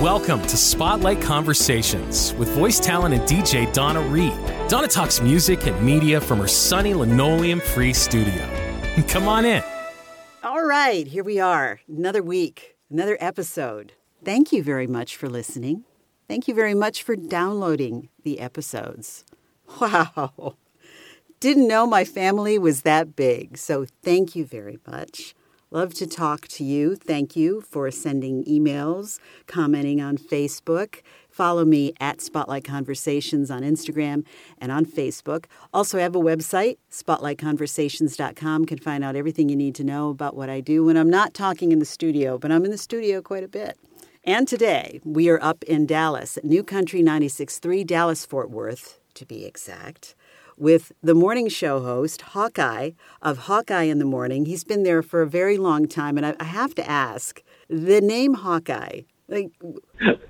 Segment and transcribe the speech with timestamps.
[0.00, 4.32] Welcome to Spotlight Conversations with voice talent and DJ Donna Reed.
[4.66, 8.48] Donna talks music and media from her sunny linoleum free studio.
[9.08, 9.62] Come on in.
[10.42, 11.80] All right, here we are.
[11.86, 13.92] Another week, another episode.
[14.24, 15.84] Thank you very much for listening.
[16.28, 19.26] Thank you very much for downloading the episodes.
[19.82, 20.56] Wow.
[21.40, 25.34] Didn't know my family was that big, so thank you very much.
[25.72, 26.96] Love to talk to you.
[26.96, 31.00] Thank you for sending emails, commenting on Facebook.
[31.28, 34.24] Follow me at Spotlight Conversations on Instagram
[34.58, 35.44] and on Facebook.
[35.72, 38.66] Also, I have a website, spotlightconversations.com.
[38.66, 41.34] Can find out everything you need to know about what I do when I'm not
[41.34, 43.78] talking in the studio, but I'm in the studio quite a bit.
[44.24, 49.44] And today, we are up in Dallas New Country 96.3, Dallas Fort Worth, to be
[49.44, 50.16] exact
[50.60, 52.90] with the morning show host, Hawkeye,
[53.22, 54.44] of Hawkeye in the Morning.
[54.44, 56.18] He's been there for a very long time.
[56.18, 59.50] And I, I have to ask the name Hawkeye, like.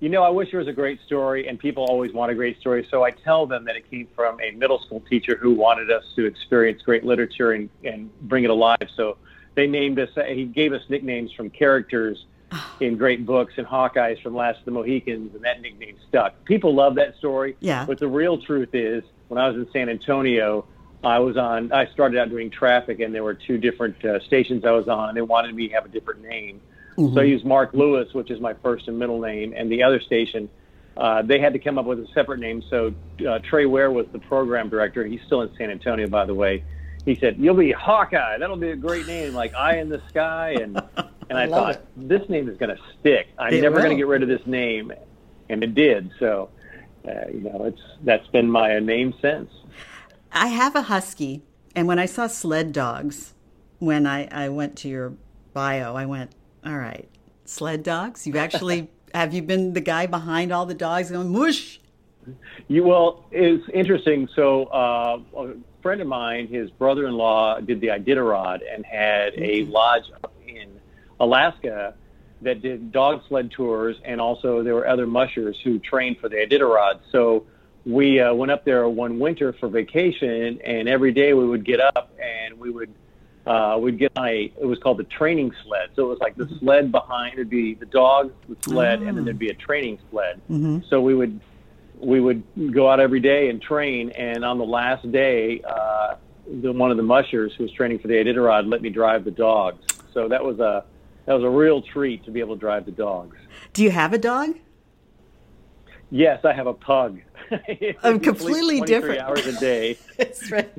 [0.00, 2.60] You know, I wish there was a great story, and people always want a great
[2.60, 2.86] story.
[2.88, 6.04] So I tell them that it came from a middle school teacher who wanted us
[6.14, 8.86] to experience great literature and, and bring it alive.
[8.94, 9.16] So
[9.56, 12.26] they named us, he gave us nicknames from characters
[12.80, 16.44] in great books and Hawkeyes from Last of the Mohicans, and that nickname stuck.
[16.44, 17.56] People love that story.
[17.58, 17.84] Yeah.
[17.84, 20.66] But the real truth is, when I was in San Antonio,
[21.04, 21.72] I was on.
[21.72, 25.10] I started out doing traffic, and there were two different uh, stations I was on,
[25.10, 26.60] and they wanted me to have a different name.
[26.96, 27.14] Mm-hmm.
[27.14, 30.00] So I used Mark Lewis, which is my first and middle name, and the other
[30.00, 30.48] station,
[30.96, 32.62] uh, they had to come up with a separate name.
[32.68, 32.92] So
[33.26, 35.06] uh, Trey Ware was the program director.
[35.06, 36.64] He's still in San Antonio, by the way.
[37.04, 38.38] He said, "You'll be Hawkeye.
[38.38, 40.82] That'll be a great name, like Eye in the Sky." And
[41.30, 41.86] and I, I thought, it.
[41.96, 43.28] this name is going to stick.
[43.38, 44.92] I'm it never going to get rid of this name,
[45.48, 46.10] and it did.
[46.18, 46.50] So,
[47.06, 49.50] uh, you know, it's that's been my name since.
[50.32, 51.42] I have a husky,
[51.74, 53.34] and when I saw sled dogs,
[53.78, 55.14] when I, I went to your
[55.52, 56.32] bio, I went,
[56.64, 57.08] all right,
[57.44, 58.26] sled dogs?
[58.26, 61.80] You've actually, have you been the guy behind all the dogs going, mush?
[62.68, 64.28] You, well, it's interesting.
[64.36, 69.32] So, uh, a friend of mine, his brother in law did the Iditarod and had
[69.38, 70.78] a lodge up in
[71.20, 71.94] Alaska
[72.42, 76.36] that did dog sled tours, and also there were other mushers who trained for the
[76.36, 77.00] Iditarod.
[77.10, 77.46] So,
[77.86, 81.80] we uh, went up there one winter for vacation, and every day we would get
[81.80, 82.92] up and we would
[83.46, 85.88] uh, we'd get on a it was called the training sled.
[85.96, 86.58] So it was like the mm-hmm.
[86.58, 90.40] sled behind would be the dog, the sled, and then there'd be a training sled.
[90.50, 90.80] Mm-hmm.
[90.90, 91.40] So we would
[91.98, 94.10] we would go out every day and train.
[94.10, 96.16] And on the last day, uh,
[96.46, 99.30] the, one of the mushers who was training for the Iditarod let me drive the
[99.30, 99.82] dogs.
[100.12, 100.84] So that was a
[101.28, 103.36] that was a real treat to be able to drive the dogs.
[103.74, 104.56] Do you have a dog?
[106.10, 107.20] Yes, I have a pug.
[108.02, 109.20] I'm completely different.
[109.20, 109.98] Hours a day.
[110.16, 110.72] That's right.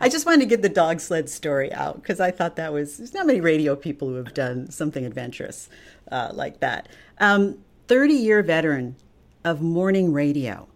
[0.00, 2.98] I just wanted to get the dog sled story out because I thought that was
[2.98, 5.68] there's not many radio people who have done something adventurous
[6.12, 6.88] uh, like that.
[7.18, 7.58] Um,
[7.88, 8.94] Thirty year veteran
[9.44, 10.68] of morning radio,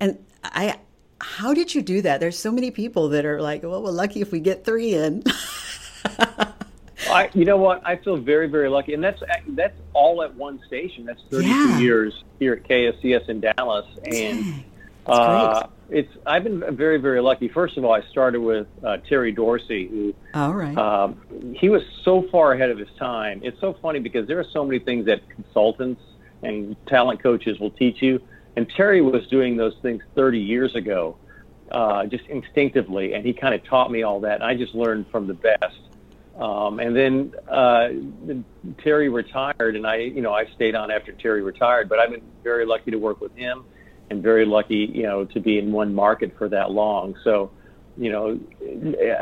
[0.00, 0.80] and I.
[1.18, 2.18] How did you do that?
[2.18, 5.22] There's so many people that are like, well, we're lucky if we get three in.
[7.10, 7.86] I, you know what?
[7.86, 11.04] I feel very, very lucky, and that's that's all at one station.
[11.04, 11.78] That's 32 yeah.
[11.78, 14.64] years here at KSCS in Dallas, and
[15.06, 17.48] uh, it's I've been very, very lucky.
[17.48, 21.82] First of all, I started with uh, Terry Dorsey, who all right, um, he was
[22.02, 23.40] so far ahead of his time.
[23.44, 26.02] It's so funny because there are so many things that consultants
[26.42, 28.20] and talent coaches will teach you,
[28.56, 31.16] and Terry was doing those things 30 years ago,
[31.70, 34.36] uh, just instinctively, and he kind of taught me all that.
[34.36, 35.78] And I just learned from the best.
[36.38, 37.88] Um, and then uh,
[38.82, 41.88] Terry retired, and I, you know, I stayed on after Terry retired.
[41.88, 43.64] But I've been very lucky to work with him,
[44.10, 47.16] and very lucky, you know, to be in one market for that long.
[47.24, 47.50] So,
[47.96, 48.38] you know,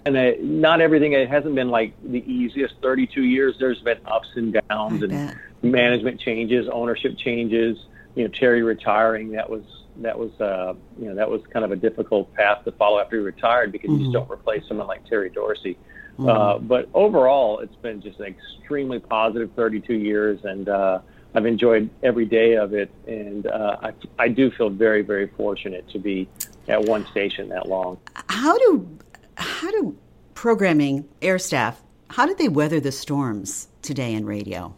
[0.04, 1.12] and I, not everything.
[1.12, 3.54] It hasn't been like the easiest 32 years.
[3.60, 5.36] There's been ups and downs, I and bet.
[5.62, 7.78] management changes, ownership changes.
[8.16, 9.32] You know, Terry retiring.
[9.32, 9.62] That was
[9.98, 13.16] that was uh, you know that was kind of a difficult path to follow after
[13.16, 14.00] he retired because mm-hmm.
[14.00, 15.78] you just don't replace someone like Terry Dorsey.
[16.19, 16.28] Mm-hmm.
[16.28, 21.00] Uh, but overall, it's been just an extremely positive 32 years, and uh,
[21.34, 22.91] I've enjoyed every day of it.
[23.06, 26.28] And uh, I, I do feel very, very fortunate to be
[26.68, 27.98] at one station that long.
[28.28, 28.89] How do
[29.36, 29.97] how do
[30.34, 31.83] programming air staff
[32.15, 34.72] how did they weather the storms today in radio?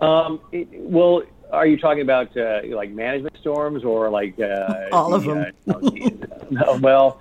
[0.00, 5.12] Um, it, well, are you talking about uh, like management storms or like uh, all
[5.12, 5.46] of them?
[6.50, 7.20] no, well,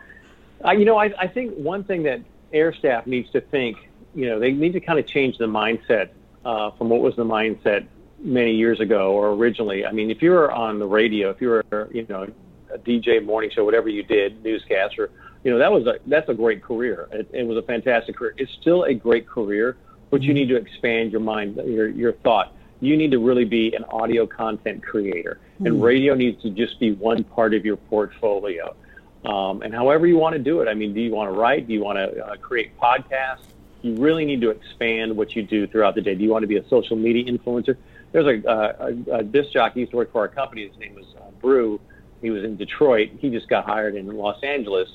[0.64, 2.22] I, you know, I, I think one thing that
[2.54, 3.78] air staff needs to think,
[4.16, 6.10] you know, they need to kind of change the mindset
[6.46, 7.88] uh, from what was the mindset
[8.20, 9.86] many years ago or originally.
[9.86, 12.28] I mean, if you were on the radio, if you were, you know,
[12.74, 15.10] a DJ morning show, whatever you did, newscaster,
[15.44, 17.08] you know, that was a that's a great career.
[17.12, 18.34] It, it was a fantastic career.
[18.38, 19.78] It's still a great career,
[20.10, 20.36] but you mm-hmm.
[20.36, 22.54] need to expand your mind, your your thought.
[22.82, 25.66] you need to really be an audio content creator, mm-hmm.
[25.68, 25.82] and hmm.
[25.82, 28.76] radio needs to just be one part of your portfolio.
[29.26, 31.68] Um, and however you want to do it, I mean, do you want to write?
[31.68, 33.46] Do you want to uh, create podcasts?
[33.82, 36.16] You really need to expand what you do throughout the day.
[36.16, 37.78] Do you want to be a social media influencer?
[38.12, 40.68] There's a, uh, a, a disc jockey used to work for our company.
[40.68, 41.80] His name was uh, Brew.
[42.22, 43.12] He was in Detroit.
[43.20, 44.90] He just got hired in Los Angeles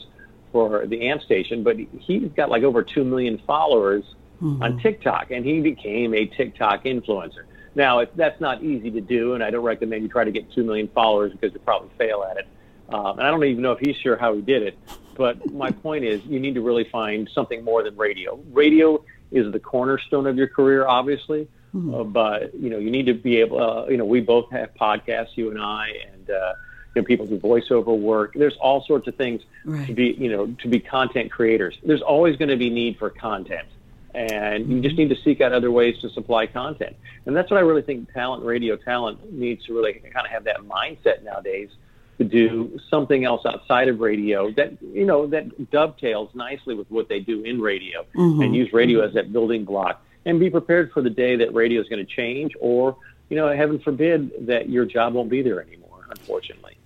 [0.52, 4.04] for the AMP station, but he's got like over 2 million followers
[4.40, 4.62] mm-hmm.
[4.62, 7.44] on TikTok, and he became a TikTok influencer.
[7.74, 10.52] Now, it, that's not easy to do, and I don't recommend you try to get
[10.52, 12.46] 2 million followers because you'll probably fail at it.
[12.88, 14.78] Um, and I don't even know if he's sure how he did it.
[15.16, 18.40] But my point is, you need to really find something more than radio.
[18.52, 21.48] Radio is the cornerstone of your career, obviously.
[21.74, 21.94] Mm-hmm.
[21.94, 23.62] Uh, but you know, you need to be able.
[23.62, 26.54] Uh, you know, we both have podcasts, you and I, and uh,
[26.94, 28.34] you know, people do voiceover work.
[28.34, 29.86] There's all sorts of things right.
[29.86, 31.76] to be, you know, to be content creators.
[31.82, 33.66] There's always going to be need for content
[34.14, 36.96] and you just need to seek out other ways to supply content.
[37.26, 40.44] And that's what I really think talent, radio talent, needs to really kind of have
[40.44, 41.70] that mindset nowadays
[42.18, 47.08] to do something else outside of radio that you know that dovetails nicely with what
[47.08, 48.42] they do in radio, mm-hmm.
[48.42, 51.80] and use radio as that building block, and be prepared for the day that radio
[51.80, 52.96] is going to change, or
[53.28, 56.06] you know, heaven forbid that your job won't be there anymore.
[56.10, 56.76] Unfortunately,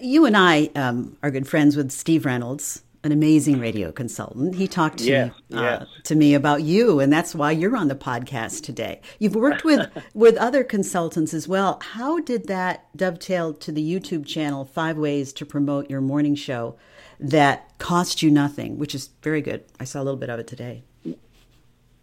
[0.00, 4.54] you and I um, are good friends with Steve Reynolds an amazing radio consultant.
[4.54, 5.86] He talked to yes, uh, yes.
[6.04, 9.02] to me about you, and that's why you're on the podcast today.
[9.18, 11.78] You've worked with with other consultants as well.
[11.82, 16.76] How did that dovetail to the YouTube channel Five Ways to Promote Your Morning Show
[17.20, 19.64] that cost you nothing, which is very good.
[19.78, 20.82] I saw a little bit of it today.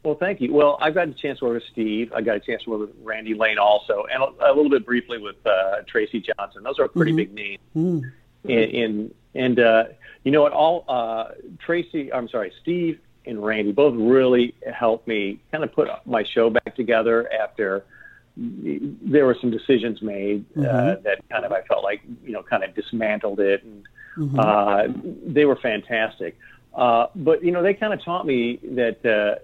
[0.03, 0.53] Well, thank you.
[0.53, 2.11] Well, I've got a chance to work with Steve.
[2.13, 4.85] I got a chance to work with Randy Lane also, and a, a little bit
[4.85, 6.63] briefly with uh, Tracy Johnson.
[6.63, 7.17] Those are pretty mm-hmm.
[7.17, 8.49] big names mm-hmm.
[8.49, 9.83] in, in and uh,
[10.23, 10.53] you know what?
[10.53, 15.89] All uh, Tracy, I'm sorry, Steve and Randy both really helped me kind of put
[16.05, 17.83] my show back together after
[18.37, 21.03] there were some decisions made uh, mm-hmm.
[21.03, 23.83] that kind of I felt like you know kind of dismantled it, and
[24.17, 24.39] mm-hmm.
[24.39, 24.87] uh,
[25.25, 26.37] they were fantastic.
[26.73, 29.39] Uh, but you know they kind of taught me that uh,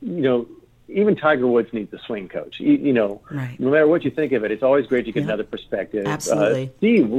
[0.00, 0.46] you know
[0.88, 2.58] even Tiger Woods needs a swing coach.
[2.58, 3.58] You, you know, right.
[3.60, 5.28] no matter what you think of it, it's always great to get yep.
[5.28, 6.06] another perspective.
[6.06, 7.10] Absolutely, uh, Steve.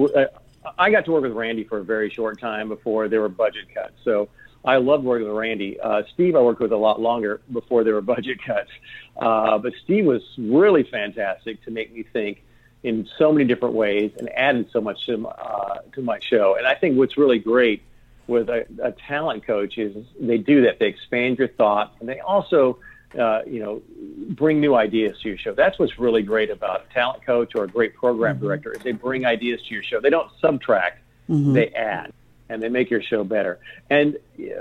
[0.78, 3.74] I got to work with Randy for a very short time before there were budget
[3.74, 3.94] cuts.
[4.04, 4.30] So
[4.64, 5.80] I loved working with Randy.
[5.80, 8.70] Uh, Steve, I worked with a lot longer before there were budget cuts.
[9.18, 12.44] Uh, but Steve was really fantastic to make me think
[12.84, 16.56] in so many different ways and added so much to, uh, to my show.
[16.58, 17.82] And I think what's really great
[18.28, 20.80] with a, a talent coach is they do that.
[20.80, 22.80] They expand your thought and they also
[23.18, 23.82] uh, you know,
[24.30, 25.54] bring new ideas to your show.
[25.54, 28.46] That's what's really great about a talent coach or a great program mm-hmm.
[28.46, 30.00] director is they bring ideas to your show.
[30.00, 31.54] They don't subtract, mm-hmm.
[31.54, 32.14] they add,
[32.50, 33.60] and they make your show better.
[33.90, 34.18] And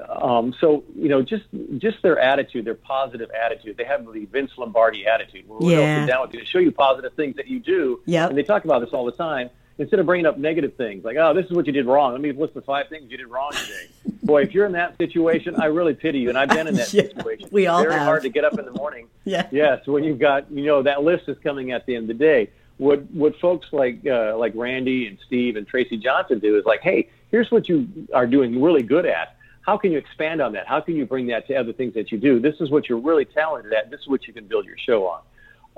[0.09, 1.45] um, so, you know, just
[1.77, 3.77] just their attitude, their positive attitude.
[3.77, 5.45] They have the Vince Lombardi attitude.
[5.47, 6.07] Where yeah.
[6.07, 8.01] down with you to show you positive things that you do.
[8.07, 8.31] Yep.
[8.31, 11.17] And they talk about this all the time instead of bringing up negative things like,
[11.17, 12.13] oh, this is what you did wrong.
[12.13, 13.89] Let me list the five things you did wrong today.
[14.25, 16.29] Boy, if you're in that situation, I really pity you.
[16.29, 17.49] And I've been in that yeah, situation.
[17.53, 18.03] We all Very have.
[18.03, 19.09] hard to get up in the morning.
[19.25, 19.47] yeah.
[19.51, 22.25] Yes, when you've got, you know, that list is coming at the end of the
[22.25, 22.51] day.
[22.79, 26.81] What what folks like uh, like Randy and Steve and Tracy Johnson do is like,
[26.81, 29.37] hey, here's what you are doing really good at.
[29.63, 30.69] How can you expand on that?
[30.69, 32.39] How can you bring that to other things that you do?
[32.39, 33.91] This is what you're really talented at.
[33.91, 35.21] This is what you can build your show on.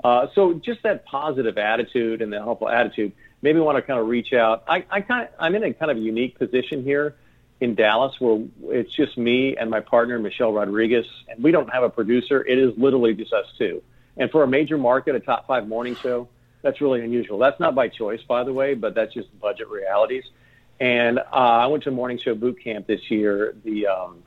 [0.03, 4.07] Uh, so just that positive attitude and the helpful attitude maybe want to kind of
[4.07, 4.63] reach out.
[4.67, 7.15] I, I kind of, I'm in a kind of unique position here
[7.59, 11.83] in Dallas where it's just me and my partner, Michelle Rodriguez, and we don't have
[11.83, 12.43] a producer.
[12.43, 13.83] It is literally just us two.
[14.17, 16.27] And for a major market, a top five morning show,
[16.61, 17.37] that's really unusual.
[17.37, 20.23] That's not by choice, by the way, but that's just budget realities.
[20.79, 24.23] And uh, I went to morning show boot camp this year, the um,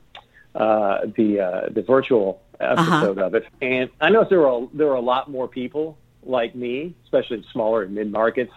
[0.53, 3.27] uh, the uh, the virtual episode uh-huh.
[3.27, 6.55] of it, and I noticed there were a, there were a lot more people like
[6.55, 8.53] me, especially in smaller and mid markets,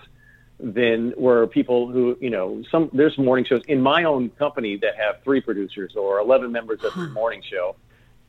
[0.60, 4.96] than were people who, you know, some there's morning shows in my own company that
[4.96, 7.76] have three producers or 11 members of the morning show.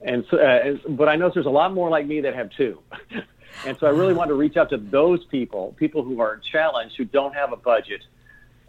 [0.02, 2.80] And so, uh, but I know there's a lot more like me that have two.
[3.66, 6.96] and so I really want to reach out to those people, people who are challenged,
[6.98, 8.04] who don't have a budget,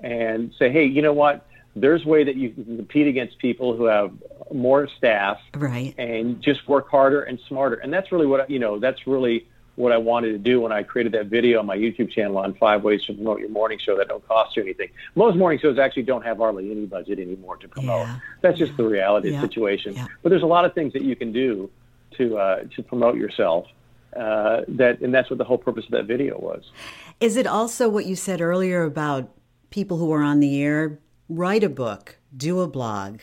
[0.01, 1.47] and say, hey, you know what?
[1.77, 4.13] There's a way that you can compete against people who have
[4.53, 5.95] more staff, right?
[5.99, 7.77] And just work harder and smarter.
[7.77, 8.81] And that's really what you know.
[8.81, 9.47] That's really
[9.81, 12.55] what I wanted to do when I created that video on my YouTube channel on
[12.55, 14.89] five ways to promote your morning show that don't cost you anything.
[15.15, 18.07] Most morning shows actually don't have hardly any budget anymore to promote.
[18.07, 18.19] Yeah.
[18.43, 19.37] That's just the reality yeah.
[19.37, 19.95] of the situation.
[19.95, 20.07] Yeah.
[20.23, 21.71] But there's a lot of things that you can do
[22.19, 23.67] to uh, to promote yourself.
[24.15, 26.71] Uh, that and that's what the whole purpose of that video was.
[27.21, 29.31] Is it also what you said earlier about
[29.71, 30.99] people who are on the air?
[31.29, 33.21] Write a book, do a blog,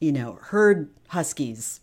[0.00, 1.80] you know, herd huskies.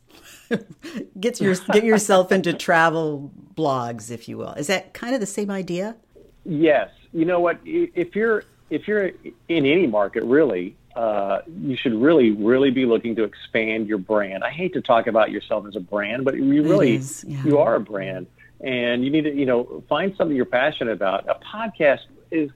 [1.20, 4.54] get your get yourself into travel blogs, if you will.
[4.54, 5.96] Is that kind of the same idea?
[6.44, 6.90] Yes.
[7.14, 7.60] You know what?
[7.64, 13.16] If you're if you're in any market, really, uh, you should really, really be looking
[13.16, 14.44] to expand your brand.
[14.44, 17.44] I hate to talk about yourself as a brand, but you really, yeah.
[17.44, 18.28] you are a brand,
[18.62, 21.30] and you need to, you know, find something you're passionate about.
[21.30, 22.00] A podcast
[22.32, 22.50] is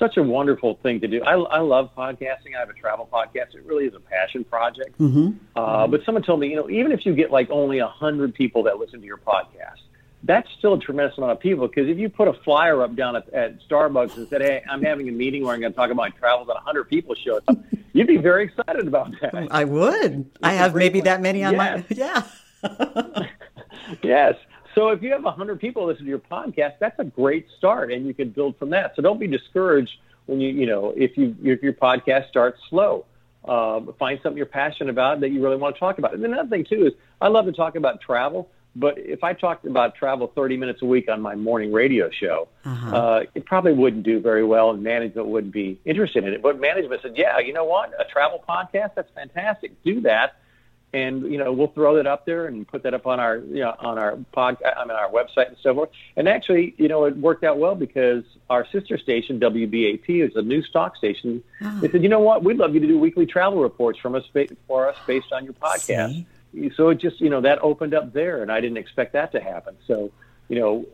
[0.00, 1.22] such a wonderful thing to do.
[1.22, 2.56] I, I love podcasting.
[2.56, 3.54] I have a travel podcast.
[3.54, 4.98] It really is a passion project.
[4.98, 5.36] Mm-hmm.
[5.54, 8.34] Uh, but someone told me, you know, even if you get like only a hundred
[8.34, 9.78] people that listen to your podcast,
[10.24, 11.68] that's still a tremendous amount of people.
[11.68, 14.82] Because if you put a flyer up down at, at Starbucks and said, "Hey, I'm
[14.82, 17.14] having a meeting where I'm going to talk about my travels," and a hundred people
[17.14, 17.56] show up,
[17.92, 19.48] you'd be very excited about that.
[19.50, 20.12] I would.
[20.12, 21.84] It's I have maybe that many on yes.
[21.88, 22.26] my
[22.64, 23.26] yeah.
[24.02, 24.34] yes.
[24.74, 28.06] So if you have 100 people listen to your podcast, that's a great start, and
[28.06, 28.94] you can build from that.
[28.96, 29.92] So don't be discouraged
[30.26, 33.06] when you, you know, if you if your podcast starts slow.
[33.42, 36.12] Uh, find something you're passionate about that you really want to talk about.
[36.12, 39.64] And another thing too is I love to talk about travel, but if I talked
[39.64, 42.96] about travel 30 minutes a week on my morning radio show, uh-huh.
[42.96, 46.42] uh, it probably wouldn't do very well, and management wouldn't be interested in it.
[46.42, 47.92] But management said, "Yeah, you know what?
[47.98, 49.82] A travel podcast, that's fantastic.
[49.82, 50.36] Do that."
[50.92, 53.60] And you know we'll throw that up there and put that up on our you
[53.60, 55.90] know on our pod I mean our website and so forth.
[56.16, 60.42] And actually, you know, it worked out well because our sister station WBAP is a
[60.42, 61.44] news talk station.
[61.62, 61.80] Oh.
[61.80, 64.24] They said, you know what, we'd love you to do weekly travel reports from us
[64.66, 66.26] for us based on your podcast.
[66.52, 66.70] See?
[66.76, 69.40] So it just you know that opened up there, and I didn't expect that to
[69.40, 69.76] happen.
[69.86, 70.10] So
[70.50, 70.84] you know,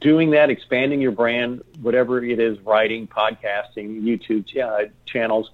[0.00, 5.50] doing that, expanding your brand, whatever it is, writing, podcasting, YouTube uh, channels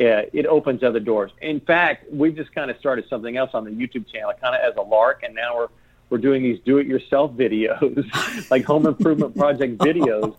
[0.00, 1.30] uh, it opens other doors.
[1.40, 4.60] In fact, we've just kind of started something else on the YouTube channel, kind of
[4.60, 5.68] as a lark, and now we're
[6.10, 8.04] we're doing these do-it-yourself videos,
[8.50, 10.36] like home improvement project videos.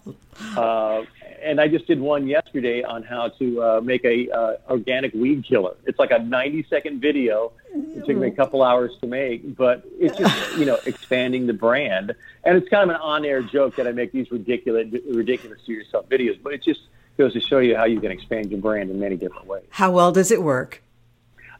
[0.55, 1.03] Uh,
[1.41, 5.45] and I just did one yesterday on how to uh, make a uh, organic weed
[5.45, 5.75] killer.
[5.85, 7.51] It's like a 90-second video.
[7.73, 11.53] It took me a couple hours to make, but it's just you know expanding the
[11.53, 12.15] brand.
[12.43, 16.41] And it's kind of an on-air joke that I make these ridiculous, ridiculous do-yourself videos,
[16.41, 16.81] but it's just
[17.17, 19.65] goes to show you how you can expand your brand in many different ways.
[19.69, 20.81] How well does it work?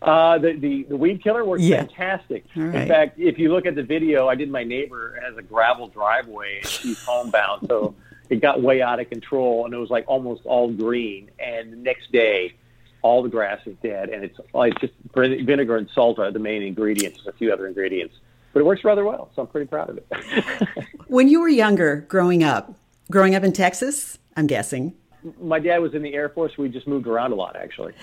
[0.01, 1.77] Uh, the, the, the weed killer works yeah.
[1.77, 2.45] fantastic.
[2.55, 2.83] Right.
[2.83, 5.87] In fact, if you look at the video, I did my neighbor has a gravel
[5.87, 7.95] driveway and she's homebound, so
[8.29, 11.31] it got way out of control and it was like almost all green.
[11.39, 12.53] And the next day,
[13.01, 16.63] all the grass is dead, and it's like just vinegar and salt are the main
[16.63, 17.21] ingredients.
[17.23, 18.15] There's a few other ingredients,
[18.51, 19.29] but it works rather well.
[19.35, 20.67] So I'm pretty proud of it.
[21.07, 22.73] when you were younger, growing up,
[23.11, 24.95] growing up in Texas, I'm guessing
[25.41, 26.57] my dad was in the Air Force.
[26.57, 27.93] We just moved around a lot, actually.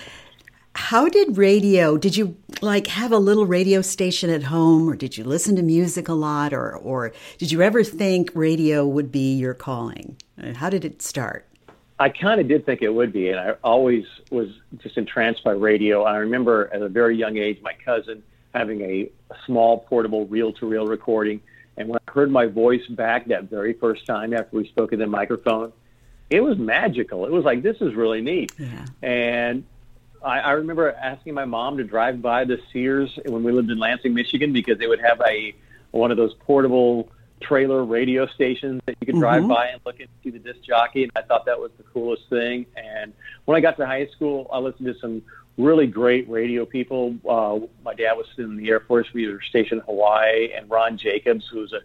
[0.74, 1.98] How did radio?
[1.98, 5.62] Did you like have a little radio station at home, or did you listen to
[5.62, 10.16] music a lot, or or did you ever think radio would be your calling?
[10.54, 11.46] How did it start?
[11.98, 14.48] I kind of did think it would be, and I always was
[14.78, 16.04] just entranced by radio.
[16.04, 18.22] I remember at a very young age, my cousin
[18.54, 19.10] having a,
[19.46, 21.40] small portable reel-to-reel recording,
[21.78, 24.98] and when I heard my voice back that very first time after we spoke in
[24.98, 25.72] the microphone,
[26.32, 27.26] it was magical.
[27.26, 28.52] It was like this is really neat.
[28.58, 28.86] Yeah.
[29.02, 29.64] And
[30.24, 33.78] I, I remember asking my mom to drive by the Sears when we lived in
[33.78, 35.54] Lansing, Michigan, because they would have a
[35.90, 37.10] one of those portable
[37.42, 39.52] trailer radio stations that you could drive mm-hmm.
[39.52, 41.02] by and look and see the disc jockey.
[41.02, 42.66] And I thought that was the coolest thing.
[42.76, 43.12] And
[43.44, 45.22] when I got to high school, I listened to some
[45.58, 47.14] really great radio people.
[47.28, 49.12] Uh, my dad was in the Air Force.
[49.12, 51.80] We were stationed in Hawaii, and Ron Jacobs, who was a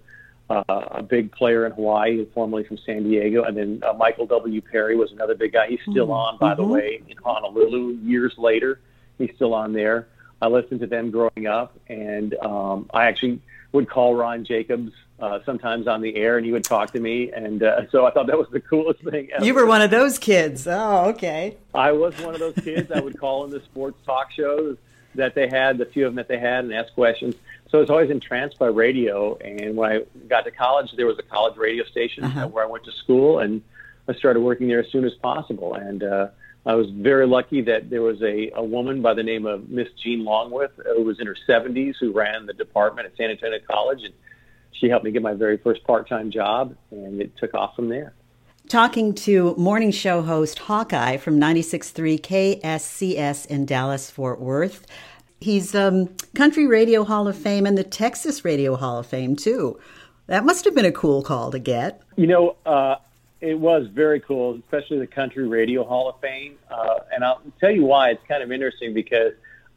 [0.49, 4.61] uh, a big player in Hawaii, formerly from San Diego, and then uh, Michael W.
[4.61, 5.67] Perry was another big guy.
[5.67, 6.11] He's still mm-hmm.
[6.11, 6.61] on, by mm-hmm.
[6.61, 8.79] the way, in Honolulu years later.
[9.17, 10.07] He's still on there.
[10.41, 15.39] I listened to them growing up, and um, I actually would call Ron Jacobs uh,
[15.45, 18.27] sometimes on the air, and he would talk to me, and uh, so I thought
[18.27, 19.29] that was the coolest thing.
[19.35, 19.43] Ever.
[19.43, 20.67] You were one of those kids.
[20.67, 21.57] Oh, okay.
[21.73, 22.91] I was one of those kids.
[22.91, 24.77] I would call in the sports talk shows
[25.17, 27.35] that they had, the few of them that they had, and ask questions.
[27.69, 29.35] So I was always entranced by radio.
[29.37, 32.47] And when I got to college, there was a college radio station uh-huh.
[32.47, 33.61] where I went to school, and
[34.07, 35.73] I started working there as soon as possible.
[35.73, 36.29] And uh,
[36.65, 39.89] I was very lucky that there was a, a woman by the name of Miss
[40.01, 44.03] Jean Longworth who was in her 70s who ran the department at San Antonio College,
[44.03, 44.13] and
[44.71, 48.13] she helped me get my very first part-time job, and it took off from there
[48.67, 54.85] talking to morning show host Hawkeye from 96.3 KSCS in Dallas, Fort Worth.
[55.39, 59.79] He's um, Country Radio Hall of Fame and the Texas Radio Hall of Fame, too.
[60.27, 62.01] That must have been a cool call to get.
[62.17, 62.95] You know, uh,
[63.39, 66.57] it was very cool, especially the Country Radio Hall of Fame.
[66.69, 68.09] Uh, and I'll tell you why.
[68.09, 69.31] It's kind of interesting because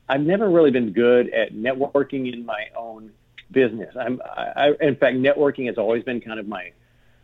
[0.09, 3.13] I've never really been good at networking in my own
[3.53, 3.95] business.
[3.97, 6.73] I'm, I, in fact, networking has always been kind of my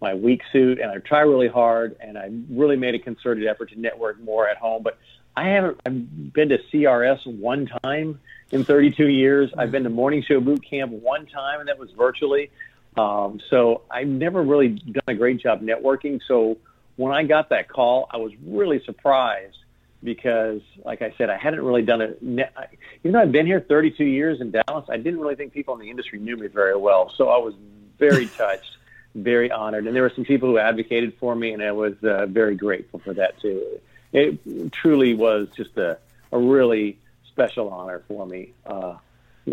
[0.00, 3.70] my weak suit, and I try really hard, and I really made a concerted effort
[3.70, 4.82] to network more at home.
[4.82, 4.98] But
[5.36, 9.50] I haven't I've been to CRS one time in 32 years.
[9.56, 12.50] I've been to morning show boot camp one time, and that was virtually.
[12.96, 16.20] Um, so I've never really done a great job networking.
[16.26, 16.56] So
[16.96, 19.58] when I got that call, I was really surprised
[20.02, 22.18] because, like I said, I hadn't really done it.
[22.22, 25.80] Even though I've been here 32 years in Dallas, I didn't really think people in
[25.80, 27.12] the industry knew me very well.
[27.16, 27.54] So I was
[27.98, 28.75] very touched,
[29.16, 32.26] very honored, and there were some people who advocated for me, and I was uh,
[32.26, 33.80] very grateful for that too.
[34.12, 35.98] It truly was just a,
[36.32, 38.52] a really special honor for me.
[38.64, 38.96] Uh,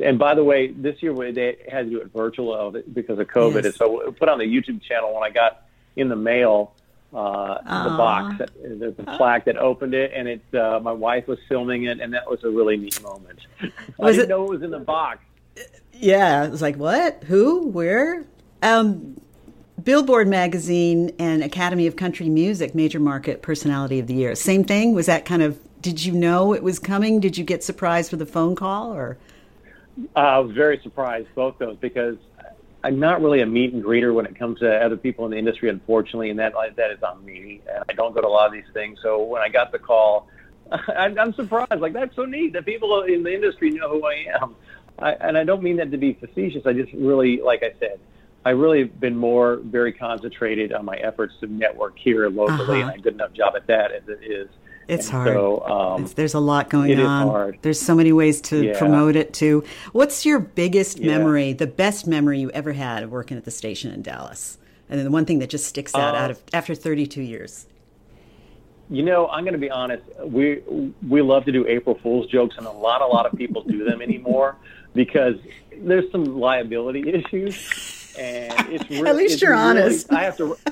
[0.01, 3.55] and by the way, this year they had to do it virtual because of COVID.
[3.55, 3.65] Yes.
[3.65, 5.65] And so put on the YouTube channel when I got
[5.95, 6.73] in the mail
[7.13, 10.41] uh, the box, the, the plaque that opened it, and it.
[10.53, 13.39] Uh, my wife was filming it, and that was a really neat moment.
[13.61, 15.19] Was I didn't it, know it was in the box.
[15.93, 17.23] Yeah, it was like what?
[17.25, 17.67] Who?
[17.67, 18.25] Where?
[18.63, 19.21] Um,
[19.83, 24.33] Billboard magazine and Academy of Country Music Major Market Personality of the Year.
[24.33, 24.93] Same thing.
[24.93, 25.59] Was that kind of?
[25.81, 27.19] Did you know it was coming?
[27.19, 29.17] Did you get surprised with a phone call or?
[30.15, 32.15] Uh, I was very surprised both those because
[32.83, 35.37] I'm not really a meet and greeter when it comes to other people in the
[35.37, 37.61] industry, unfortunately, and that that is on me.
[37.69, 38.99] And I don't go to a lot of these things.
[39.03, 40.29] So when I got the call,
[40.71, 41.81] I'm, I'm surprised.
[41.81, 44.55] Like that's so neat that people in the industry know who I am.
[44.99, 46.65] I, and I don't mean that to be facetious.
[46.65, 47.99] I just really, like I said,
[48.45, 52.89] I really been more very concentrated on my efforts to network here locally, uh-huh.
[52.89, 54.49] and I did a good enough job at that as it is
[54.87, 55.27] it's and hard.
[55.33, 57.57] So, um, it's, there's a lot going on.
[57.61, 58.77] There's so many ways to yeah.
[58.77, 59.63] promote it too.
[59.91, 61.17] What's your biggest yeah.
[61.17, 64.57] memory, the best memory you ever had of working at the station in Dallas?
[64.89, 67.65] And then the one thing that just sticks out uh, out of after 32 years.
[68.89, 70.03] You know, I'm going to be honest.
[70.23, 70.61] We
[71.07, 73.85] we love to do April Fool's jokes, and a lot, a lot of people do
[73.85, 74.57] them anymore
[74.93, 75.35] because
[75.75, 80.11] there's some liability issues, and it's really, at least you're really, honest.
[80.11, 80.57] I have to.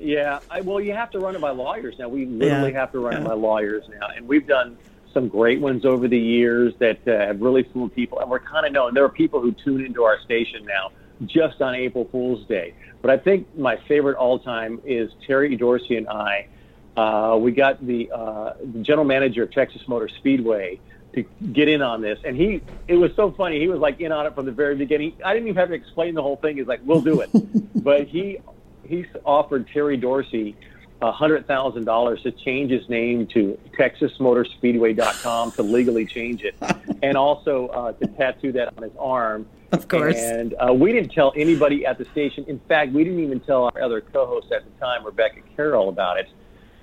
[0.00, 2.10] Yeah, I, well, you have to run it by lawyers now.
[2.10, 2.80] We literally yeah.
[2.80, 3.20] have to run yeah.
[3.20, 4.76] it by lawyers now, and we've done
[5.14, 8.66] some great ones over the years that uh, have really fooled people, and we're kind
[8.66, 8.92] of known.
[8.92, 10.90] There are people who tune into our station now
[11.24, 12.74] just on April Fool's Day.
[13.00, 16.48] But I think my favorite all time is Terry Dorsey and I.
[16.96, 20.80] Uh, we got the, uh, the general manager of Texas Motor Speedway
[21.14, 23.60] to get in on this, and he it was so funny.
[23.60, 25.14] He was like in on it from the very beginning.
[25.24, 26.56] I didn't even have to explain the whole thing.
[26.56, 27.30] He's like, "We'll do it,"
[27.82, 28.38] but he,
[28.84, 30.56] he offered Terry Dorsey
[31.02, 36.54] a hundred thousand dollars to change his name to TexasMotorspeedway.com to legally change it,
[37.02, 39.46] and also uh, to tattoo that on his arm.
[39.72, 40.16] Of course.
[40.16, 42.44] And uh, we didn't tell anybody at the station.
[42.46, 46.18] In fact, we didn't even tell our other co-host at the time, Rebecca Carroll, about
[46.18, 46.28] it.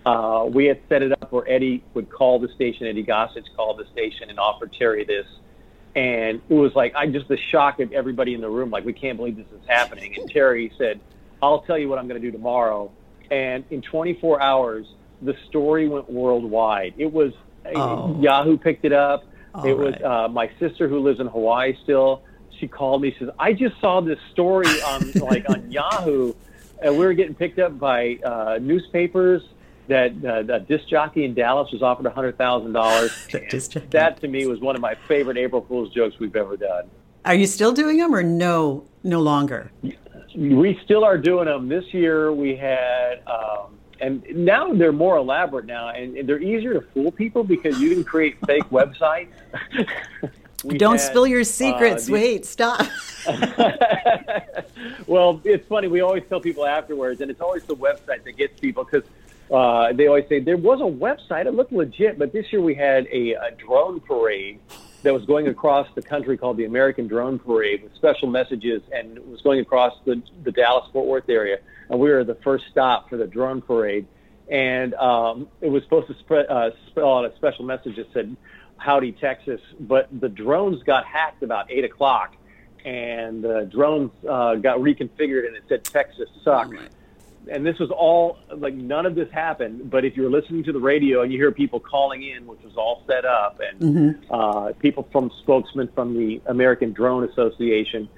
[0.06, 2.88] Uh, we had set it up where Eddie would call the station.
[2.88, 5.28] Eddie Gossage called the station and offered Terry this.
[5.96, 8.94] And it was like I just the shock of everybody in the room, like we
[8.94, 10.16] can't believe this is happening.
[10.18, 11.00] And Terry said,
[11.44, 12.92] I'll tell you what I'm going to do tomorrow.
[13.30, 14.88] And in 24 hours,
[15.22, 16.94] the story went worldwide.
[16.98, 17.34] It was
[17.76, 18.20] oh.
[18.20, 19.26] Yahoo picked it up.
[19.54, 22.24] All it was uh, my sister who lives in Hawaii still.
[22.60, 23.12] She called me.
[23.12, 26.34] She says, "I just saw this story on like on Yahoo,
[26.82, 29.42] and we were getting picked up by uh, newspapers
[29.88, 33.12] that uh, the disc jockey in Dallas was offered hundred thousand dollars.
[33.92, 36.90] That to me was one of my favorite April Fool's jokes we've ever done.
[37.26, 39.72] Are you still doing them, or no, no longer?
[40.36, 41.68] we still are doing them.
[41.68, 46.82] This year we had, um, and now they're more elaborate now, and they're easier to
[46.82, 49.30] fool people because you can create fake websites.
[50.78, 52.08] Don't had, spill your secrets.
[52.08, 52.86] Uh, Wait, stop.
[55.08, 55.88] well, it's funny.
[55.88, 59.04] We always tell people afterwards, and it's always the website that gets people because
[59.52, 61.46] uh, they always say there was a website.
[61.46, 64.60] It looked legit, but this year we had a, a drone parade
[65.04, 69.18] that was going across the country called the American Drone Parade with special messages, and
[69.20, 71.60] was going across the, the Dallas Fort Worth area.
[71.90, 74.06] And we were the first stop for the drone parade.
[74.50, 78.36] And um, it was supposed to spread, uh, spell out a special message that said,
[78.78, 79.62] Howdy, Texas.
[79.80, 82.36] But the drones got hacked about 8 o'clock,
[82.86, 86.70] and the drones uh, got reconfigured, and it said, Texas sucks.
[86.78, 87.01] Oh
[87.50, 89.90] and this was all like none of this happened.
[89.90, 92.76] But if you're listening to the radio and you hear people calling in, which was
[92.78, 94.34] all set up, and mm-hmm.
[94.34, 98.10] uh, people from spokesmen from the American Drone Association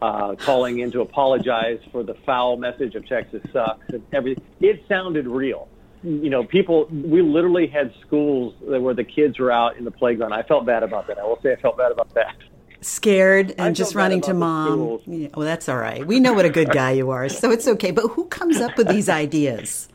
[0.00, 4.84] uh, calling in to apologize for the foul message of Texas sucks and everything, it
[4.88, 5.68] sounded real.
[6.02, 6.86] You know, people.
[6.86, 10.32] We literally had schools where the kids were out in the playground.
[10.32, 11.18] I felt bad about that.
[11.18, 12.34] I will say I felt bad about that
[12.82, 15.00] scared and just running to mom.
[15.06, 16.06] Yeah, well, that's all right.
[16.06, 17.90] We know what a good guy you are, so it's okay.
[17.90, 19.88] But who comes up with these ideas?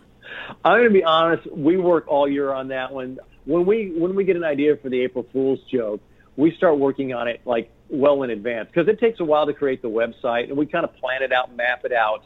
[0.64, 1.52] I'm going to be honest.
[1.52, 3.20] We work all year on that one.
[3.46, 6.02] When we when we get an idea for the April Fool's joke,
[6.36, 9.54] we start working on it like well in advance because it takes a while to
[9.54, 12.24] create the website, and we kind of plan it out, map it out.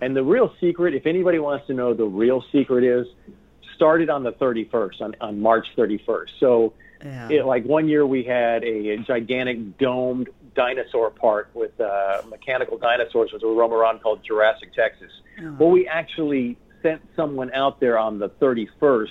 [0.00, 3.06] And the real secret, if anybody wants to know, the real secret is
[3.76, 6.26] started on the 31st, on, on March 31st.
[6.40, 6.72] So,
[7.04, 7.28] yeah.
[7.30, 13.32] it, like one year we had a, gigantic domed dinosaur park with uh, mechanical dinosaurs,
[13.32, 15.10] which we roam around called Jurassic Texas.
[15.40, 15.56] Oh.
[15.58, 19.08] Well, we actually sent someone out there on the 31st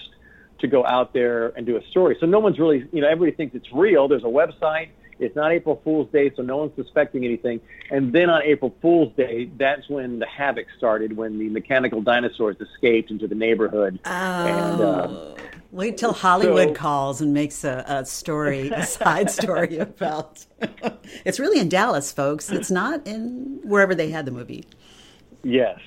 [0.60, 2.16] to go out there and do a story.
[2.20, 4.08] So no one's really, you know, everybody thinks it's real.
[4.08, 4.90] There's a website.
[5.20, 7.62] It's not April Fool's Day, so no one's suspecting anything.
[7.92, 12.58] And then on April Fool's Day, that's when the havoc started, when the mechanical dinosaurs
[12.60, 14.00] escaped into the neighborhood.
[14.04, 14.10] Oh.
[14.10, 15.36] And, uh,
[15.72, 20.46] Wait till Hollywood so, calls and makes a, a story, a side story about.
[21.26, 22.52] it's really in Dallas, folks.
[22.52, 24.66] It's not in wherever they had the movie.
[25.44, 25.80] Yes.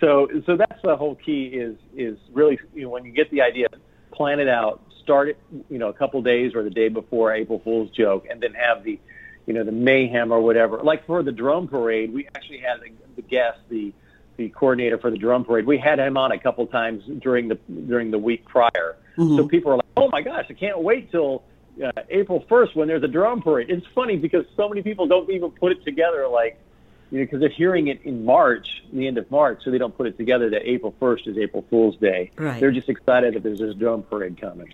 [0.00, 1.46] So, so that's the whole key.
[1.46, 3.66] Is is really you know, when you get the idea,
[4.10, 7.60] plan it out, start it, you know, a couple days or the day before April
[7.62, 8.98] Fool's joke, and then have the,
[9.46, 10.78] you know, the mayhem or whatever.
[10.78, 13.92] Like for the drone parade, we actually had the, the guest, the
[14.36, 15.66] the coordinator for the drone parade.
[15.66, 17.56] We had him on a couple times during the
[17.86, 18.96] during the week prior.
[19.16, 19.36] Mm-hmm.
[19.36, 21.42] So people are like, "Oh my gosh, I can't wait till
[21.82, 25.30] uh, April 1st when there's a drone parade." It's funny because so many people don't
[25.30, 26.58] even put it together like
[27.10, 29.96] you know, because they're hearing it in March, the end of March, so they don't
[29.96, 32.30] put it together that April 1st is April Fool's Day.
[32.36, 32.60] Right.
[32.60, 34.72] They're just excited that there's this drone parade coming.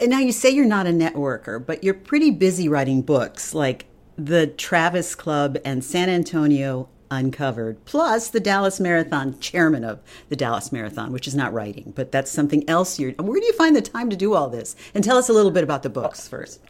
[0.00, 3.86] And now you say you're not a networker, but you're pretty busy writing books like
[4.16, 10.72] the Travis Club and San Antonio Uncovered, plus the Dallas Marathon, chairman of the Dallas
[10.72, 13.12] Marathon, which is not writing, but that's something else you're.
[13.12, 14.76] Where do you find the time to do all this?
[14.94, 16.60] And tell us a little bit about the books first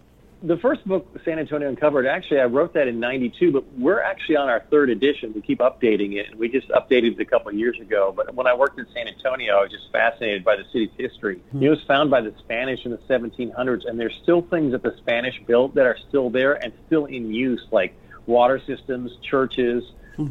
[0.42, 4.36] the first book, San Antonio Uncovered, actually, I wrote that in 92, but we're actually
[4.36, 5.32] on our third edition.
[5.34, 8.12] We keep updating it, and we just updated it a couple of years ago.
[8.14, 11.36] But when I worked in San Antonio, I was just fascinated by the city's history.
[11.36, 11.62] Mm-hmm.
[11.62, 14.94] It was found by the Spanish in the 1700s, and there's still things that the
[14.98, 17.94] Spanish built that are still there and still in use, like
[18.26, 19.84] water systems, churches.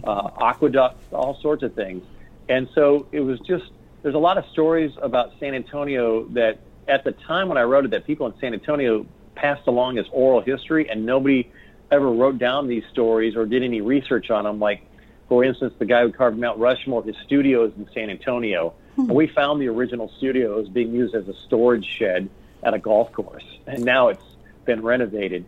[0.03, 2.03] Uh, aqueducts, all sorts of things.
[2.47, 3.65] And so it was just,
[4.03, 7.85] there's a lot of stories about San Antonio that at the time when I wrote
[7.85, 11.51] it, that people in San Antonio passed along as oral history, and nobody
[11.91, 14.59] ever wrote down these stories or did any research on them.
[14.59, 14.81] Like,
[15.27, 18.73] for instance, the guy who carved Mount Rushmore, his studio is in San Antonio.
[18.95, 19.11] Hmm.
[19.11, 22.29] We found the original studio was being used as a storage shed
[22.63, 24.23] at a golf course, and now it's
[24.65, 25.45] been renovated.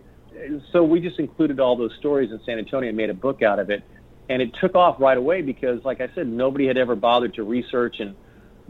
[0.72, 3.60] So we just included all those stories in San Antonio and made a book out
[3.60, 3.84] of it.
[4.30, 7.44] And it took off right away because, like I said, nobody had ever bothered to
[7.44, 8.16] research and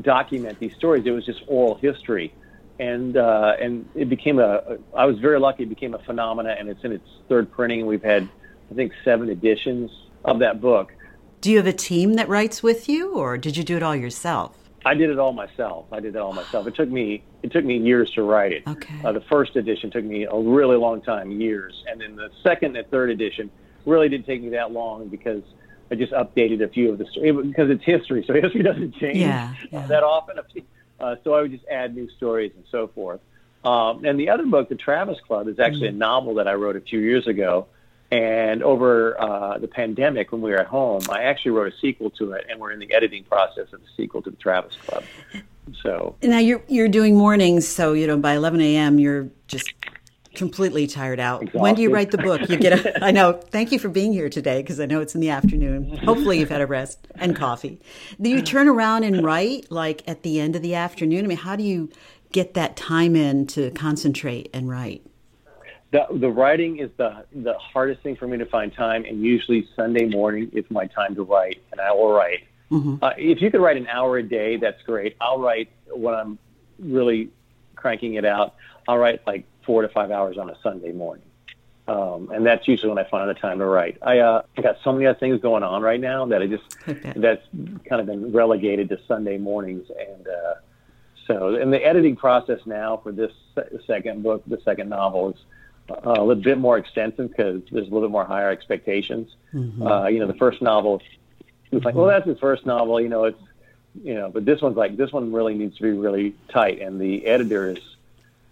[0.01, 1.03] document these stories.
[1.05, 2.33] It was just oral history
[2.79, 4.77] and uh, and it became a.
[4.95, 5.63] I was very lucky.
[5.63, 7.85] It became a phenomena, and it's in its third printing.
[7.85, 8.27] We've had,
[8.71, 9.91] I think, seven editions
[10.23, 10.93] of that book.
[11.41, 13.95] Do you have a team that writes with you, or did you do it all
[13.95, 14.55] yourself?
[14.85, 15.85] I did it all myself.
[15.91, 16.67] I did it all myself.
[16.67, 18.63] It took me it took me years to write it.
[18.67, 18.95] Okay.
[19.03, 22.75] Uh, the first edition took me a really long time, years, and then the second
[22.77, 23.49] and third edition
[23.87, 25.43] really didn't take me that long because
[25.89, 29.17] I just updated a few of the stories because it's history, so history doesn't change
[29.17, 29.87] yeah, yeah.
[29.87, 30.37] that often.
[30.99, 33.19] Uh, so I would just add new stories and so forth.
[33.63, 35.97] Um, and the other book, The Travis Club, is actually mm-hmm.
[35.97, 37.67] a novel that I wrote a few years ago.
[38.09, 42.09] And over uh, the pandemic, when we were at home, I actually wrote a sequel
[42.17, 45.03] to it, and we're in the editing process of the sequel to The Travis Club.
[45.83, 48.99] So now you're you're doing mornings, so you know by 11 a.m.
[48.99, 49.71] you're just
[50.37, 51.41] completely tired out.
[51.41, 51.61] Exhausted.
[51.61, 52.47] When do you write the book?
[52.47, 53.33] You get a, I know.
[53.33, 55.97] Thank you for being here today because I know it's in the afternoon.
[55.97, 57.81] Hopefully you've had a rest and coffee.
[58.21, 61.25] Do you turn around and write like at the end of the afternoon?
[61.25, 61.89] I mean, how do you
[62.31, 65.05] get that time in to concentrate and write?
[65.91, 69.67] The, the writing is the the hardest thing for me to find time, and usually
[69.75, 72.43] Sunday morning is my time to write, and I will write.
[72.71, 73.01] Mm-hmm.
[73.01, 75.15] Uh, if you could write an hour a day, that's great.
[75.21, 76.37] I'll write when I'm
[76.77, 77.29] really
[77.75, 78.55] cranking it out.
[78.87, 81.25] I'll write like four to five hours on a Sunday morning.
[81.87, 83.97] Um, and that's usually when I find the time to write.
[84.01, 86.63] I uh, I got so many other things going on right now that I just
[87.15, 87.45] that's
[87.87, 90.53] kind of been relegated to Sunday mornings, and uh,
[91.27, 93.31] so and the editing process now for this
[93.85, 95.35] second book, the second novel, is
[95.89, 99.33] uh, a little bit more extensive because there's a little bit more higher expectations.
[99.53, 99.87] Mm-hmm.
[99.87, 101.01] Uh, you know, the first novel,
[101.71, 102.99] it's like, well, that's his first novel.
[102.99, 103.41] You know, it's
[104.03, 106.99] you know, but this one's like this one really needs to be really tight, and
[106.99, 107.96] the editor is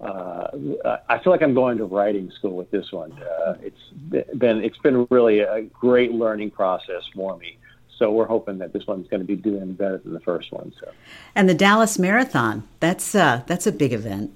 [0.02, 3.14] uh, I feel like I'm going to writing school with this one.
[3.14, 7.58] Uh, it's been it's been really a great learning process for me.
[7.98, 10.74] So we're hoping that this one's going to be doing better than the first one.
[10.82, 10.92] So,
[11.34, 14.32] and the Dallas Marathon that's uh, that's a big event.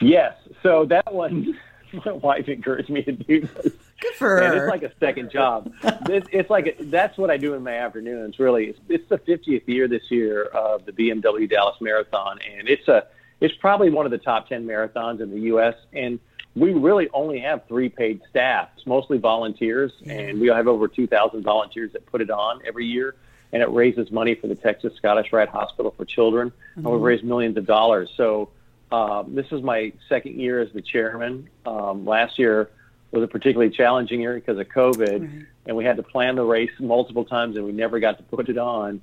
[0.00, 0.34] Yes.
[0.62, 1.58] So that one,
[2.04, 3.40] my wife encouraged me to do.
[3.42, 3.72] This.
[4.00, 4.42] Good for her.
[4.42, 5.72] And it's like a second job.
[5.82, 8.38] it's, it's like a, that's what I do in my afternoons.
[8.38, 12.86] Really, it's, it's the 50th year this year of the BMW Dallas Marathon, and it's
[12.86, 13.06] a
[13.40, 15.74] it's probably one of the top 10 marathons in the U.S.
[15.92, 16.18] And
[16.54, 18.68] we really only have three paid staff.
[18.76, 23.14] It's mostly volunteers, and we have over 2,000 volunteers that put it on every year.
[23.50, 26.50] and it raises money for the Texas Scottish Rite Hospital for Children.
[26.50, 26.80] Mm-hmm.
[26.80, 28.10] And we've raised millions of dollars.
[28.16, 28.50] So
[28.90, 31.48] um, this is my second year as the chairman.
[31.64, 32.70] Um, last year
[33.10, 35.46] was a particularly challenging year because of COVID, right.
[35.66, 38.48] and we had to plan the race multiple times, and we never got to put
[38.48, 39.00] it on.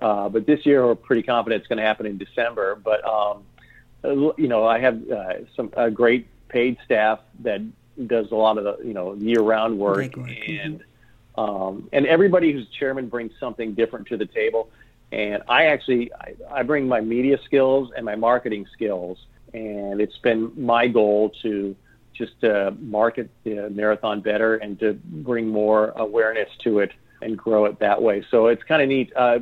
[0.00, 2.74] Uh, but this year, we're pretty confident it's going to happen in December.
[2.74, 3.44] But um,
[4.36, 7.60] you know, I have uh, some a great paid staff that
[8.06, 10.16] does a lot of the you know year-round work, work.
[10.16, 11.40] and mm-hmm.
[11.40, 14.70] um, and everybody who's chairman brings something different to the table.
[15.12, 19.18] And I actually I, I bring my media skills and my marketing skills,
[19.54, 21.76] and it's been my goal to
[22.12, 26.92] just uh, market the marathon better and to bring more awareness to it
[27.22, 28.24] and grow it that way.
[28.30, 29.12] So it's kind of neat.
[29.14, 29.40] Uh,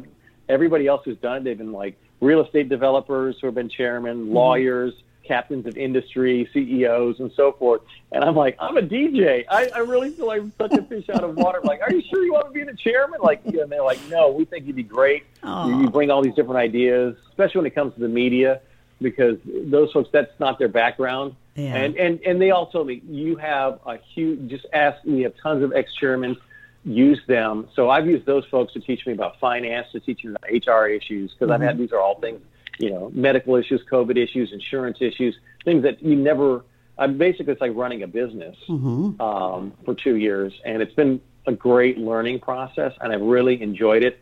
[0.49, 4.25] everybody else who's done it, they've been like real estate developers who have been chairman,
[4.25, 4.35] mm-hmm.
[4.35, 7.83] lawyers, captains of industry, CEOs, and so forth.
[8.13, 9.45] And I'm like, I'm a DJ.
[9.49, 11.61] I, I really feel like I'm such a fish out of water.
[11.61, 13.21] I'm like, are you sure you want to be the chairman?
[13.23, 15.25] Like, yeah, and they're like, no, we think you'd be great.
[15.43, 18.61] You, you bring all these different ideas, especially when it comes to the media,
[19.01, 21.35] because those folks, that's not their background.
[21.55, 21.75] Yeah.
[21.77, 25.35] And, and, and they all told me, you have a huge, just ask, we have
[25.43, 26.37] tons of ex-chairmen,
[26.85, 27.69] use them.
[27.75, 30.87] So I've used those folks to teach me about finance, to teach me about HR
[30.87, 31.53] issues, because mm-hmm.
[31.53, 31.83] I've had, mm-hmm.
[31.83, 32.41] these are all things,
[32.79, 36.65] you know, medical issues, COVID issues, insurance issues, things that you never,
[36.99, 39.21] I'm basically, it's like running a business mm-hmm.
[39.21, 40.53] um, for two years.
[40.65, 44.21] And it's been a great learning process, and I've really enjoyed it.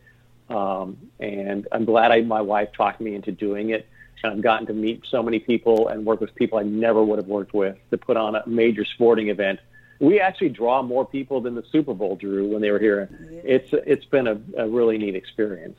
[0.49, 3.89] Um, and I'm glad I, my wife talked me into doing it.
[4.23, 7.19] And I've gotten to meet so many people and work with people I never would
[7.19, 9.59] have worked with to put on a major sporting event.
[10.01, 13.09] We actually draw more people than the Super Bowl drew when they were here.
[13.45, 15.79] It's it's been a, a really neat experience.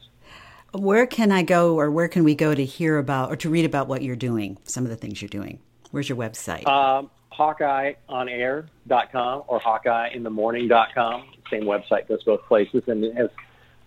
[0.73, 3.65] Where can I go, or where can we go to hear about or to read
[3.65, 4.58] about what you're doing?
[4.63, 5.60] Some of the things you're doing.
[5.91, 6.67] Where's your website?
[6.67, 11.23] Um, HawkeyeOnAir.com or HawkeyeInTheMorning.com.
[11.52, 13.30] Same website goes both places, and it has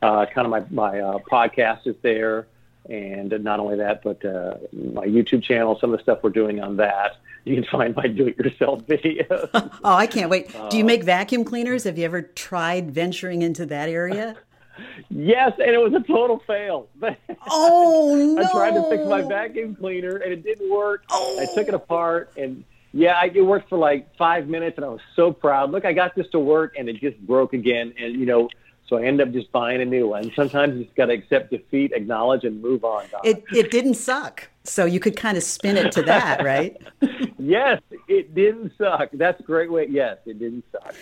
[0.02, 2.46] uh, kind of my my uh, podcast is there
[2.88, 6.60] and not only that, but uh, my YouTube channel, some of the stuff we're doing
[6.60, 7.16] on that.
[7.44, 9.48] You can find my do-it-yourself videos.
[9.54, 10.50] oh, I can't wait!
[10.70, 11.84] Do you make vacuum cleaners?
[11.84, 14.36] Have you ever tried venturing into that area?
[15.10, 16.88] yes, and it was a total fail.
[17.48, 18.42] oh no!
[18.42, 21.04] I tried to fix my vacuum cleaner and it didn't work.
[21.10, 21.38] Oh.
[21.40, 24.88] I took it apart and yeah, I, it worked for like five minutes and I
[24.88, 25.70] was so proud.
[25.70, 27.94] Look, I got this to work and it just broke again.
[27.98, 28.48] And you know,
[28.88, 30.32] so I end up just buying a new one.
[30.36, 33.04] Sometimes you just got to accept defeat, acknowledge, and move on.
[33.24, 36.76] It it didn't suck, so you could kind of spin it to that, right?
[37.38, 39.10] yes, it didn't suck.
[39.12, 39.86] That's a great way.
[39.90, 40.94] Yes, it didn't suck.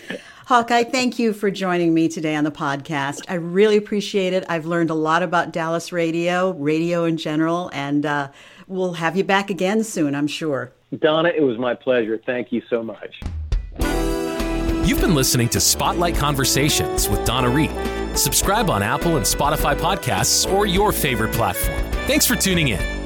[0.47, 3.23] Hawkeye, thank you for joining me today on the podcast.
[3.27, 4.45] I really appreciate it.
[4.49, 8.29] I've learned a lot about Dallas radio, radio in general, and uh,
[8.67, 10.15] we'll have you back again soon.
[10.15, 10.71] I'm sure.
[10.99, 12.19] Donna, it was my pleasure.
[12.25, 13.21] Thank you so much.
[14.85, 17.71] You've been listening to Spotlight Conversations with Donna Reed.
[18.15, 21.81] Subscribe on Apple and Spotify podcasts or your favorite platform.
[22.05, 23.04] Thanks for tuning in.